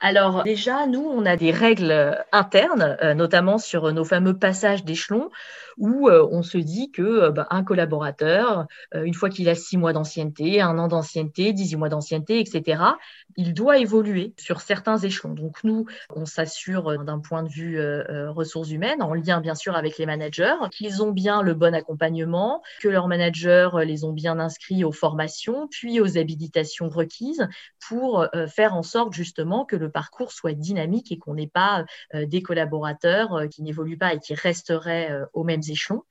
Alors 0.00 0.42
déjà, 0.44 0.86
nous, 0.86 1.00
on 1.00 1.26
a 1.26 1.36
des 1.36 1.50
règles 1.50 2.24
internes, 2.32 2.96
notamment 3.16 3.58
sur 3.58 3.92
nos 3.92 4.04
fameux 4.04 4.38
passages 4.38 4.84
d'échelon 4.84 5.30
où 5.78 6.08
euh, 6.08 6.28
on 6.30 6.42
se 6.42 6.58
dit 6.58 6.90
que 6.90 7.02
euh, 7.02 7.30
bah, 7.30 7.46
un 7.50 7.64
collaborateur, 7.64 8.66
euh, 8.94 9.04
une 9.04 9.14
fois 9.14 9.30
qu'il 9.30 9.48
a 9.48 9.54
six 9.54 9.76
mois 9.76 9.92
d'ancienneté, 9.92 10.60
un 10.60 10.78
an 10.78 10.88
d'ancienneté, 10.88 11.52
18 11.52 11.76
mois 11.76 11.88
d'ancienneté, 11.88 12.40
etc., 12.40 12.82
il 13.36 13.54
doit 13.54 13.78
évoluer 13.78 14.34
sur 14.36 14.60
certains 14.60 14.98
échelons. 14.98 15.34
Donc 15.34 15.62
nous, 15.62 15.86
on 16.14 16.26
s'assure 16.26 17.04
d'un 17.04 17.20
point 17.20 17.44
de 17.44 17.48
vue 17.48 17.80
ressources 18.30 18.70
humaines, 18.70 19.00
en 19.00 19.14
lien 19.14 19.40
bien 19.40 19.54
sûr 19.54 19.76
avec 19.76 19.96
les 19.96 20.06
managers, 20.06 20.56
qu'ils 20.72 21.04
ont 21.04 21.12
bien 21.12 21.42
le 21.42 21.54
bon 21.54 21.72
accompagnement, 21.72 22.62
que 22.80 22.88
leurs 22.88 23.06
managers 23.06 23.68
les 23.84 24.04
ont 24.04 24.12
bien 24.12 24.40
inscrits 24.40 24.82
aux 24.82 24.92
formations, 24.92 25.68
puis 25.68 26.00
aux 26.00 26.18
habilitations 26.18 26.88
requises 26.88 27.46
pour 27.88 28.26
faire 28.48 28.74
en 28.74 28.82
sorte 28.82 29.12
justement 29.12 29.64
que 29.64 29.76
le 29.76 29.87
parcours 29.88 30.32
soit 30.32 30.54
dynamique 30.54 31.12
et 31.12 31.18
qu'on 31.18 31.34
n'ait 31.34 31.46
pas 31.46 31.84
des 32.14 32.42
collaborateurs 32.42 33.48
qui 33.50 33.62
n'évoluent 33.62 33.98
pas 33.98 34.14
et 34.14 34.18
qui 34.18 34.34
resteraient 34.34 35.10
aux 35.32 35.44
mêmes 35.44 35.62
échelons. 35.68 36.04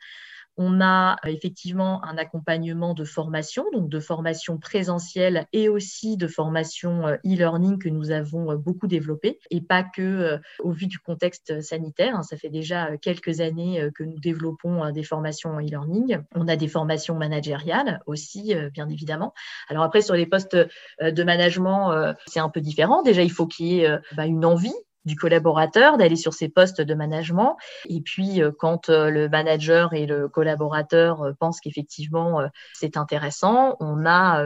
On 0.58 0.82
a 0.82 1.18
euh, 1.26 1.30
effectivement 1.30 2.04
un 2.04 2.18
accompagnement 2.18 2.94
de 2.94 3.04
formation, 3.04 3.66
donc 3.72 3.90
de 3.90 4.00
formation 4.00 4.58
présentielle 4.58 5.46
et 5.54 5.70
aussi 5.70 6.18
de 6.18 6.28
formation 6.28 7.08
euh, 7.08 7.16
e-learning 7.26 7.78
que 7.78 7.90
nous 7.90 8.12
avons 8.12 8.52
euh, 8.52 8.58
beaucoup 8.58 8.88
développé 8.88 9.40
et 9.52 9.62
pas 9.62 9.84
que 9.84 10.40
au 10.60 10.72
vu 10.72 10.88
du 10.88 11.00
contexte 11.00 11.62
sanitaire. 11.62 12.16
Hein. 12.16 12.24
ça 12.24 12.38
fait 12.38 12.50
déjà 12.50 12.98
quelques 12.98 13.40
années 13.42 13.90
que 13.96 14.04
nous 14.04 14.20
développons 14.20 14.92
des 14.92 15.04
formations 15.04 15.60
e-learning. 15.60 16.20
On 16.36 16.48
a 16.48 16.56
des 16.56 16.68
formations 16.68 17.16
managériales 17.16 18.02
aussi, 18.06 18.54
bien 18.74 18.90
évidemment. 18.90 19.34
Alors 19.70 19.84
après, 19.84 20.02
sur 20.02 20.16
les 20.16 20.26
postes 20.26 20.56
de 20.56 21.24
management, 21.24 22.16
c'est 22.26 22.40
un 22.40 22.50
peu 22.50 22.62
différent. 22.62 23.04
Déjà, 23.04 23.24
il 23.24 23.32
faut 23.32 23.48
qu'il 23.48 23.68
y 23.68 23.80
ait 23.82 23.98
bah, 24.16 24.26
une 24.26 24.46
envie 24.46 24.74
du 25.08 25.16
collaborateur 25.16 25.98
d'aller 25.98 26.18
sur 26.18 26.34
ces 26.34 26.50
postes 26.50 26.82
de 26.82 26.94
management. 26.94 27.58
Et 27.90 28.02
puis, 28.02 28.44
euh, 28.44 28.52
quand 28.58 28.90
euh, 28.90 29.10
le 29.10 29.30
manager 29.30 29.94
et 29.94 30.06
le 30.06 30.28
collaborateur 30.28 31.24
euh, 31.24 31.34
pensent 31.40 31.62
qu'effectivement 31.62 32.42
c'est 32.74 32.98
intéressant, 32.98 33.78
on 33.80 34.06
a 34.06 34.44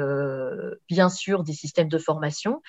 bien 0.88 1.10
sûr 1.10 1.44
des 1.44 1.54
systèmes 1.54 1.90
de 1.90 1.98
formation, 1.98 2.62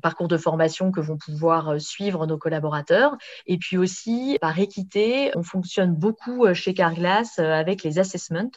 parcours 0.00 0.28
de 0.28 0.36
formation 0.36 0.90
que 0.90 1.00
vont 1.00 1.16
pouvoir 1.16 1.80
suivre 1.80 2.26
nos 2.26 2.38
collaborateurs. 2.38 3.16
Et 3.46 3.58
puis 3.58 3.76
aussi, 3.78 4.38
par 4.40 4.58
équité, 4.58 5.30
on 5.36 5.42
fonctionne 5.42 5.94
beaucoup 5.94 6.52
chez 6.54 6.74
Carglass 6.74 7.38
avec 7.38 7.82
les 7.82 7.98
assessments. 7.98 8.50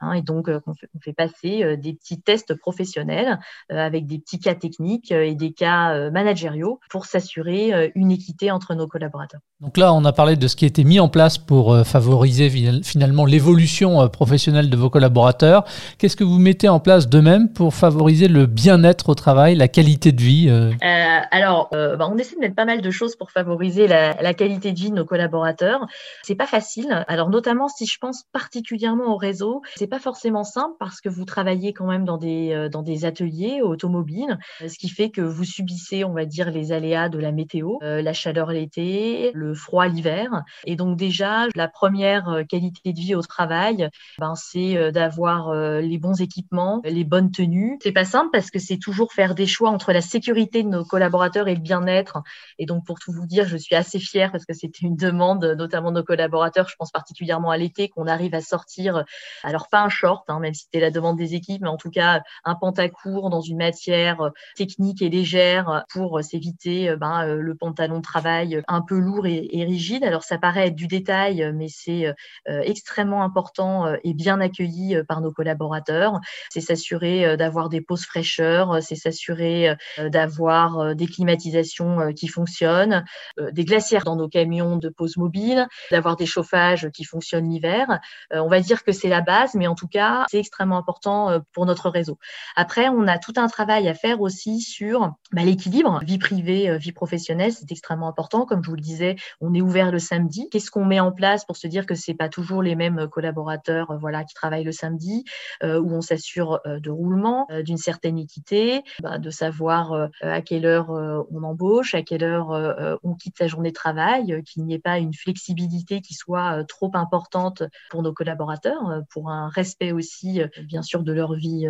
Hein, 0.00 0.12
et 0.12 0.22
donc, 0.22 0.48
on 0.66 1.00
fait, 1.00 1.12
passer 1.12 1.76
des 1.76 1.94
petits 1.94 2.20
tests 2.20 2.54
professionnels 2.54 3.38
avec 3.70 4.06
des 4.06 4.18
petits 4.18 4.38
cas 4.38 4.54
techniques 4.54 5.10
et 5.12 5.34
des 5.34 5.52
cas 5.52 6.10
managériaux 6.10 6.80
pour 6.90 7.06
s'assurer 7.06 7.92
une 7.94 8.10
équité 8.10 8.50
entre 8.50 8.74
nos 8.74 8.86
collaborateurs. 8.86 9.40
Donc 9.60 9.78
là, 9.78 9.92
on 9.94 10.04
a 10.04 10.12
parlé 10.12 10.36
de 10.36 10.48
ce 10.48 10.56
qui 10.56 10.66
a 10.66 10.68
été 10.68 10.84
mis 10.84 11.00
en 11.00 11.08
place 11.08 11.38
pour 11.38 11.72
euh, 11.72 11.84
favoriser 11.84 12.50
finalement 12.82 13.24
l'évolution 13.24 14.02
euh, 14.02 14.08
professionnelle 14.08 14.68
de 14.68 14.76
vos 14.76 14.90
collaborateurs. 14.90 15.64
Qu'est-ce 15.98 16.16
que 16.16 16.24
vous 16.24 16.38
mettez 16.38 16.68
en 16.68 16.78
place 16.78 17.08
de 17.08 17.20
même 17.20 17.50
pour 17.52 17.74
favoriser 17.74 18.28
le 18.28 18.46
bien-être 18.46 19.08
au 19.08 19.14
travail, 19.14 19.54
la 19.54 19.68
qualité 19.68 20.12
de 20.12 20.20
vie 20.20 20.48
euh? 20.86 21.26
Alors, 21.30 21.68
bah, 21.72 22.08
on 22.10 22.16
essaie 22.18 22.36
de 22.36 22.40
mettre 22.40 22.54
pas 22.54 22.64
mal 22.64 22.80
de 22.80 22.90
choses 22.90 23.16
pour 23.16 23.30
favoriser 23.30 23.86
la, 23.86 24.34
qualité 24.34 24.72
de 24.72 24.78
vie 24.78 24.90
de 24.90 24.96
nos 24.96 25.04
collaborateurs. 25.04 25.86
C'est 26.22 26.34
pas 26.34 26.46
facile. 26.46 27.04
Alors, 27.08 27.30
notamment 27.30 27.68
si 27.68 27.86
je 27.86 27.98
pense 27.98 28.24
particulièrement 28.32 29.14
au 29.14 29.16
réseau, 29.16 29.62
c'est 29.76 29.86
pas 29.86 29.98
forcément 29.98 30.44
simple 30.44 30.74
parce 30.78 31.00
que 31.00 31.08
vous 31.08 31.24
travaillez 31.24 31.72
quand 31.72 31.86
même 31.86 32.04
dans 32.04 32.18
des, 32.18 32.68
dans 32.70 32.82
des 32.82 33.04
ateliers 33.04 33.62
automobiles, 33.62 34.38
ce 34.60 34.78
qui 34.78 34.88
fait 34.88 35.10
que 35.10 35.20
vous 35.20 35.44
subissez, 35.44 36.04
on 36.04 36.12
va 36.12 36.24
dire, 36.24 36.50
les 36.50 36.72
aléas 36.72 37.08
de 37.08 37.18
la 37.18 37.32
météo, 37.32 37.78
la 37.80 38.12
chaleur 38.12 38.50
l'été, 38.50 39.30
le 39.34 39.54
froid 39.54 39.86
l'hiver. 39.88 40.42
Et 40.64 40.76
donc 40.76 40.96
déjà, 40.96 41.46
la 41.54 41.68
première 41.68 42.28
euh, 42.28 42.44
qualité 42.44 42.92
de 42.92 42.98
vie 42.98 43.14
au 43.14 43.22
travail, 43.22 43.88
ben, 44.18 44.34
c'est 44.34 44.76
euh, 44.76 44.90
d'avoir 44.90 45.48
euh, 45.48 45.80
les 45.80 45.98
bons 45.98 46.20
équipements, 46.20 46.80
les 46.84 47.04
bonnes 47.04 47.30
tenues. 47.30 47.78
C'est 47.82 47.92
pas 47.92 48.04
simple 48.04 48.30
parce 48.32 48.50
que 48.50 48.58
c'est 48.58 48.78
toujours 48.78 49.12
faire 49.12 49.34
des 49.34 49.46
choix 49.46 49.70
entre 49.70 49.92
la 49.92 50.00
sécurité 50.00 50.62
de 50.62 50.68
nos 50.68 50.75
collaborateurs 50.84 51.48
et 51.48 51.54
le 51.54 51.60
bien-être. 51.60 52.22
Et 52.58 52.66
donc 52.66 52.84
pour 52.84 52.98
tout 52.98 53.12
vous 53.12 53.26
dire, 53.26 53.46
je 53.46 53.56
suis 53.56 53.74
assez 53.74 53.98
fière 53.98 54.32
parce 54.32 54.44
que 54.44 54.54
c'était 54.54 54.86
une 54.86 54.96
demande, 54.96 55.44
notamment 55.58 55.90
de 55.90 56.00
nos 56.00 56.04
collaborateurs. 56.04 56.68
Je 56.68 56.76
pense 56.76 56.90
particulièrement 56.90 57.50
à 57.50 57.56
l'été 57.56 57.88
qu'on 57.88 58.06
arrive 58.06 58.34
à 58.34 58.40
sortir, 58.40 59.04
alors 59.42 59.68
pas 59.68 59.82
un 59.82 59.88
short, 59.88 60.24
hein, 60.28 60.40
même 60.40 60.54
si 60.54 60.64
c'était 60.64 60.80
la 60.80 60.90
demande 60.90 61.16
des 61.16 61.34
équipes, 61.34 61.62
mais 61.62 61.68
en 61.68 61.76
tout 61.76 61.90
cas 61.90 62.22
un 62.44 62.54
pantacourt 62.54 63.30
dans 63.30 63.40
une 63.40 63.58
matière 63.58 64.30
technique 64.56 65.02
et 65.02 65.08
légère 65.08 65.84
pour 65.90 66.22
s'éviter 66.22 66.94
ben, 66.96 67.26
le 67.34 67.54
pantalon 67.54 68.00
travail 68.00 68.62
un 68.68 68.82
peu 68.82 68.98
lourd 68.98 69.26
et, 69.26 69.64
rigide. 69.66 70.04
Alors 70.04 70.22
ça 70.22 70.38
paraît 70.38 70.68
être 70.68 70.76
du 70.76 70.86
détail, 70.86 71.50
mais 71.54 71.68
c'est 71.68 72.06
euh, 72.48 72.60
extrêmement 72.62 73.22
important 73.22 73.86
euh, 73.86 73.96
et 74.04 74.14
bien 74.14 74.40
accueilli 74.40 74.96
euh, 74.96 75.04
par 75.04 75.20
nos 75.20 75.32
collaborateurs. 75.32 76.20
C'est 76.50 76.60
s'assurer 76.60 77.36
d'avoir 77.36 77.68
des 77.68 77.80
pauses 77.80 78.04
fraîcheurs, 78.04 78.82
c'est 78.82 78.94
s'assurer 78.94 79.74
d'avoir 79.98 80.55
des 80.94 81.06
climatisations 81.06 82.12
qui 82.14 82.28
fonctionnent, 82.28 83.04
des 83.38 83.64
glacières 83.64 84.04
dans 84.04 84.16
nos 84.16 84.28
camions 84.28 84.76
de 84.76 84.88
pause 84.88 85.16
mobile, 85.16 85.66
d'avoir 85.90 86.16
des 86.16 86.26
chauffages 86.26 86.90
qui 86.90 87.04
fonctionnent 87.04 87.48
l'hiver. 87.48 88.00
On 88.32 88.48
va 88.48 88.60
dire 88.60 88.84
que 88.84 88.92
c'est 88.92 89.08
la 89.08 89.20
base, 89.20 89.54
mais 89.54 89.66
en 89.66 89.74
tout 89.74 89.88
cas, 89.88 90.24
c'est 90.30 90.38
extrêmement 90.38 90.78
important 90.78 91.40
pour 91.52 91.66
notre 91.66 91.90
réseau. 91.90 92.18
Après, 92.54 92.88
on 92.88 93.06
a 93.06 93.18
tout 93.18 93.34
un 93.36 93.48
travail 93.48 93.88
à 93.88 93.94
faire 93.94 94.20
aussi 94.20 94.60
sur 94.60 95.12
bah, 95.32 95.42
l'équilibre 95.42 96.00
vie 96.04 96.18
privée, 96.18 96.76
vie 96.78 96.92
professionnelle. 96.92 97.52
C'est 97.52 97.70
extrêmement 97.70 98.08
important. 98.08 98.46
Comme 98.46 98.62
je 98.62 98.70
vous 98.70 98.76
le 98.76 98.82
disais, 98.82 99.16
on 99.40 99.54
est 99.54 99.60
ouvert 99.60 99.90
le 99.90 99.98
samedi. 99.98 100.48
Qu'est-ce 100.50 100.70
qu'on 100.70 100.84
met 100.84 101.00
en 101.00 101.12
place 101.12 101.44
pour 101.44 101.56
se 101.56 101.66
dire 101.66 101.86
que 101.86 101.94
c'est 101.94 102.14
pas 102.14 102.28
toujours 102.28 102.62
les 102.62 102.76
mêmes 102.76 103.08
collaborateurs, 103.08 103.90
euh, 103.90 103.96
voilà, 103.96 104.24
qui 104.24 104.34
travaillent 104.34 104.64
le 104.64 104.72
samedi, 104.72 105.24
euh, 105.62 105.80
où 105.80 105.92
on 105.92 106.00
s'assure 106.00 106.60
euh, 106.66 106.80
de 106.80 106.90
roulement, 106.90 107.46
d'une 107.64 107.76
certaine 107.76 108.18
équité, 108.18 108.82
bah, 109.02 109.18
de 109.18 109.30
savoir 109.30 110.08
à 110.20 110.40
quelle 110.46 110.66
heure 110.66 110.90
on 110.90 111.42
embauche, 111.42 111.94
à 111.94 112.02
quelle 112.02 112.24
heure 112.24 112.98
on 113.02 113.14
quitte 113.14 113.38
sa 113.38 113.46
journée 113.46 113.70
de 113.70 113.74
travail, 113.74 114.42
qu'il 114.44 114.64
n'y 114.64 114.74
ait 114.74 114.78
pas 114.78 114.98
une 114.98 115.14
flexibilité 115.14 116.00
qui 116.00 116.14
soit 116.14 116.64
trop 116.64 116.90
importante 116.94 117.62
pour 117.90 118.02
nos 118.02 118.12
collaborateurs, 118.12 119.02
pour 119.10 119.30
un 119.30 119.48
respect 119.48 119.92
aussi, 119.92 120.40
bien 120.64 120.82
sûr, 120.82 121.02
de 121.02 121.12
leur 121.12 121.34
vie 121.34 121.66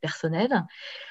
personnelle 0.00 0.64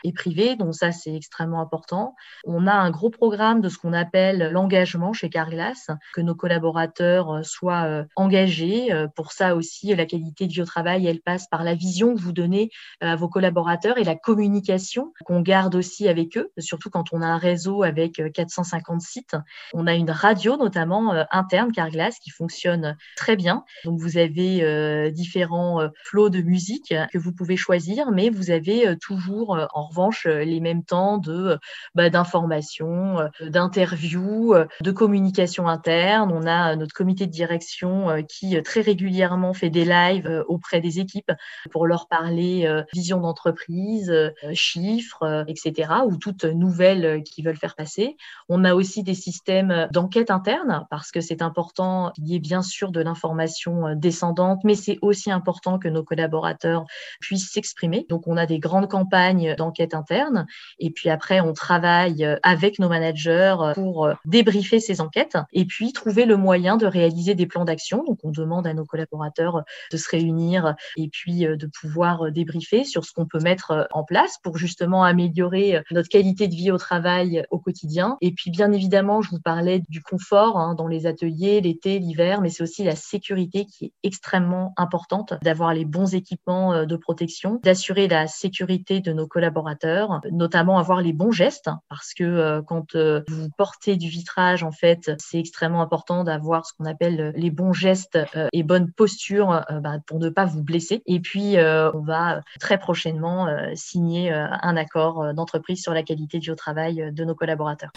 et 0.04 0.14
privée. 0.14 0.56
Donc 0.56 0.76
ça, 0.76 0.92
c'est 0.92 1.16
extrêmement 1.16 1.62
important. 1.62 2.16
On 2.46 2.68
a 2.68 2.74
un 2.74 2.92
gros 2.92 3.10
programme 3.10 3.62
de 3.62 3.70
ce 3.70 3.78
qu'on 3.78 3.94
appelle 3.94 4.50
l'engagement 4.52 5.14
chez 5.14 5.30
Carglass, 5.30 5.88
que 6.14 6.22
nos 6.22 6.36
collaborateurs 6.36 7.32
euh, 7.32 7.44
soient 7.44 7.86
euh, 7.86 8.04
engagés. 8.16 8.92
Euh, 8.92 9.08
pour 9.08 9.32
ça 9.32 9.56
aussi, 9.56 9.94
la 9.96 10.06
qualité 10.06 10.48
de 10.48 10.54
vie 10.54 10.62
au 10.62 10.66
travail, 10.66 11.08
elle 11.08 11.22
passe 11.22 11.48
par 11.48 11.64
la 11.64 11.76
vision 11.76 12.16
que 12.16 12.22
vous 12.22 12.32
donnez 12.32 12.70
à 13.02 13.16
vos 13.16 13.30
collaborateurs 13.30 13.98
et 13.98 14.04
la 14.04 14.16
communication 14.16 15.14
qu'on 15.26 15.42
garde 15.42 15.76
aussi 15.76 16.08
avec 16.08 16.38
eux, 16.38 16.52
quand 16.90 17.14
on 17.14 17.22
a 17.22 17.26
un 17.26 17.38
réseau 17.38 17.84
avec 17.84 18.22
450 18.34 19.02
sites. 19.02 19.36
On 19.74 19.88
a 19.88 19.94
une 19.94 20.12
radio 20.12 20.58
notamment 20.58 21.14
interne 21.32 21.72
Carglass 21.72 22.20
qui 22.20 22.30
fonctionne 22.30 22.98
très 23.16 23.36
bien. 23.36 23.64
Donc 23.86 24.00
vous 24.00 24.18
avez 24.18 25.12
différents 25.12 25.82
flots 26.04 26.30
de 26.30 26.42
musique 26.42 26.94
que 27.12 27.18
vous 27.18 27.34
pouvez 27.34 27.58
choisir, 27.58 28.12
mais 28.12 28.30
vous 28.30 28.52
avez 28.52 28.96
toujours 29.02 29.58
en 29.74 29.88
revanche 29.88 30.26
les 30.26 30.60
mêmes 30.60 30.84
temps 30.84 31.18
de 31.18 31.58
bah, 31.96 32.10
d'information, 32.10 33.30
d'interview 33.42 34.24
euh, 34.54 34.66
de 34.82 34.92
communication 34.92 35.68
interne. 35.68 36.32
On 36.32 36.46
a 36.46 36.74
euh, 36.74 36.76
notre 36.76 36.94
comité 36.94 37.26
de 37.28 37.32
direction 37.32 38.10
euh, 38.10 38.22
qui 38.22 38.62
très 38.64 38.82
régulièrement 38.82 39.54
fait 39.54 39.70
des 39.70 39.86
lives 39.86 40.44
auprès 40.48 40.82
des 40.82 41.00
équipes 41.00 41.32
pour 41.72 41.88
leur 41.88 42.08
parler 42.08 42.84
vision 42.94 43.20
d'entreprise, 43.20 44.14
chiffres, 44.54 45.46
etc. 45.48 45.92
ou 46.06 46.18
toutes 46.18 46.46
nouvelles 46.74 47.24
qu'ils 47.24 47.46
veulent 47.46 47.58
faire 47.58 47.76
passer. 47.76 48.18
On 48.50 48.66
a 48.66 48.74
aussi 48.74 49.04
des 49.04 49.14
systèmes 49.14 49.88
d'enquête 49.92 50.32
interne 50.32 50.86
parce 50.90 51.12
que 51.12 51.22
c'est 51.22 51.42
important 51.42 52.12
qu'il 52.16 52.28
y 52.28 52.36
ait 52.36 52.40
bien 52.40 52.62
sûr 52.62 52.92
de 52.92 53.02
l'information 53.02 53.96
descendante, 53.96 54.62
mais 54.64 54.76
c'est 54.76 54.98
aussi 55.02 55.32
important 55.32 55.80
que 55.80 55.88
nos 55.88 56.04
collaborateurs 56.04 56.86
puissent 57.20 57.52
s'exprimer. 57.52 58.06
Donc 58.10 58.28
on 58.28 58.38
a 58.38 58.46
des 58.46 58.60
grandes 58.60 58.90
campagnes 58.90 59.56
d'enquête 59.56 59.94
interne 59.94 60.46
et 60.80 60.90
puis 60.90 61.10
après 61.10 61.40
on 61.40 61.54
travaille 61.54 62.28
avec 62.44 62.80
nos 62.80 62.90
managers 62.90 63.56
pour 63.76 64.10
débriefer 64.26 64.80
ces 64.80 65.02
enquêtes 65.02 65.38
et 65.52 65.66
puis 65.66 65.94
trouver 65.94 66.26
le 66.26 66.38
moyen 66.38 66.78
de 66.78 66.86
réaliser 66.86 67.36
des 67.36 67.46
plans 67.46 67.66
d'action. 67.66 68.04
Donc, 68.04 68.20
on 68.24 68.32
demande 68.32 68.68
à 68.68 68.74
nos 68.74 68.86
collaborateurs 68.86 69.64
de 69.92 69.98
se 69.98 70.10
réunir 70.10 70.76
et 70.98 71.10
puis 71.10 71.46
euh, 71.46 71.56
de 71.56 71.68
pouvoir 71.68 72.26
euh, 72.26 72.32
débriefer 72.32 72.84
sur 72.84 73.06
ce 73.06 73.12
qu'on 73.12 73.26
peut 73.26 73.40
mettre 73.40 73.72
euh, 73.72 73.84
en 73.92 74.04
place 74.04 74.38
pour 74.44 74.58
justement 74.58 75.04
améliorer 75.04 75.82
notre 75.92 76.10
qualité 76.10 76.48
de 76.48 76.56
vie 76.56 76.63
au 76.72 76.78
travail 76.78 77.46
au 77.52 77.60
quotidien. 77.60 78.18
Et 78.22 78.32
puis, 78.32 78.52
bien 78.52 78.72
évidemment, 78.72 79.22
je 79.22 79.30
vous 79.30 79.42
parlais 79.42 79.82
du 79.90 80.02
confort 80.02 80.58
hein, 80.58 80.76
dans 80.76 80.88
les 80.88 81.06
ateliers, 81.06 81.62
l'été, 81.62 82.00
l'hiver, 82.00 82.42
mais 82.42 82.50
c'est 82.50 82.64
aussi 82.64 82.84
la 82.84 82.96
sécurité 82.96 83.66
qui 83.66 83.86
est 83.86 83.94
extrêmement 84.04 84.74
importante, 84.78 85.34
d'avoir 85.42 85.74
les 85.74 85.86
bons 85.86 86.14
équipements 86.14 86.74
euh, 86.74 86.86
de 86.86 86.96
protection, 86.96 87.60
d'assurer 87.64 88.08
la 88.08 88.28
sécurité 88.28 89.00
de 89.00 89.14
nos 89.14 89.28
collaborateurs, 89.28 90.22
notamment 90.32 90.78
avoir 90.78 91.02
les 91.02 91.14
bons 91.14 91.32
gestes, 91.32 91.70
parce 91.90 92.14
que 92.14 92.24
euh, 92.24 92.62
quand 92.62 92.96
euh, 92.96 93.22
vous 93.28 93.50
portez 93.58 93.96
du 93.96 94.08
vitrage, 94.10 94.64
en 94.64 94.72
fait, 94.72 95.12
c'est 95.18 95.40
extrêmement 95.40 95.82
important 95.82 96.24
d'avoir 96.24 96.66
ce 96.66 96.74
qu'on 96.74 96.86
appelle 96.86 97.34
les 97.36 97.52
bons 97.52 97.74
gestes 97.74 98.20
et 98.52 98.64
bonne 98.64 98.92
posture 98.92 99.64
bah, 99.82 99.98
pour 100.06 100.20
ne 100.20 100.30
pas 100.30 100.46
vous 100.46 100.64
blesser. 100.64 101.02
Et 101.06 101.20
puis, 101.20 101.56
on 101.58 102.02
va 102.02 102.42
très 102.60 102.78
prochainement 102.78 103.48
signer 103.76 104.32
un 104.32 104.78
accord 104.78 105.34
d'entreprise 105.34 105.82
sur 105.82 105.94
la 105.94 106.04
qualité 106.04 106.40
du 106.40 106.52
travail 106.56 107.12
de 107.12 107.24
nos 107.24 107.36
collaborateurs. 107.36 107.92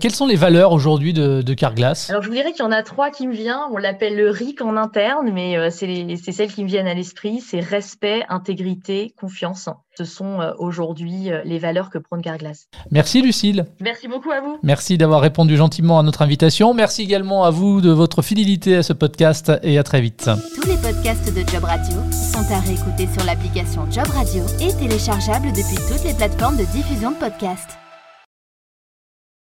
quelles 0.00 0.14
sont 0.14 0.26
les 0.26 0.36
valeurs 0.36 0.72
aujourd'hui 0.72 1.12
de, 1.12 1.42
de 1.42 1.54
Carglass? 1.54 2.10
Alors, 2.10 2.22
je 2.22 2.28
vous 2.28 2.34
dirais 2.34 2.52
qu'il 2.52 2.64
y 2.64 2.68
en 2.68 2.72
a 2.72 2.82
trois 2.82 3.10
qui 3.10 3.26
me 3.26 3.32
viennent. 3.32 3.50
On 3.72 3.76
l'appelle 3.76 4.16
le 4.16 4.30
RIC 4.30 4.62
en 4.62 4.76
interne, 4.76 5.30
mais 5.32 5.70
c'est 5.70 6.32
celles 6.32 6.52
qui 6.52 6.62
me 6.62 6.68
viennent 6.68 6.86
à 6.86 6.94
l'esprit. 6.94 7.40
C'est 7.40 7.60
respect, 7.60 8.24
intégrité, 8.28 9.14
confiance. 9.18 9.68
Ce 9.96 10.04
sont 10.04 10.40
euh, 10.40 10.52
aujourd'hui 10.58 11.30
euh, 11.30 11.42
les 11.44 11.58
valeurs 11.58 11.90
que 11.90 11.98
prône 11.98 12.22
Carglass. 12.22 12.68
Merci 12.90 13.20
Lucille. 13.22 13.66
Merci 13.80 14.08
beaucoup 14.08 14.30
à 14.30 14.40
vous. 14.40 14.58
Merci 14.62 14.96
d'avoir 14.96 15.20
répondu 15.20 15.56
gentiment 15.56 15.98
à 15.98 16.02
notre 16.02 16.22
invitation. 16.22 16.72
Merci 16.72 17.02
également 17.02 17.44
à 17.44 17.50
vous 17.50 17.80
de 17.80 17.90
votre 17.90 18.22
fidélité 18.22 18.76
à 18.76 18.82
ce 18.82 18.92
podcast 18.92 19.52
et 19.62 19.78
à 19.78 19.82
très 19.82 20.00
vite. 20.00 20.30
Tous 20.54 20.66
les 20.66 20.76
podcasts 20.76 21.34
de 21.34 21.40
Job 21.50 21.64
Radio 21.64 21.96
sont 22.12 22.50
à 22.50 22.60
réécouter 22.60 23.08
sur 23.12 23.24
l'application 23.26 23.90
Job 23.90 24.06
Radio 24.14 24.42
et 24.60 24.72
téléchargeables 24.74 25.48
depuis 25.48 25.76
toutes 25.88 26.04
les 26.04 26.14
plateformes 26.14 26.56
de 26.56 26.64
diffusion 26.64 27.10
de 27.10 27.16
podcasts. 27.16 27.76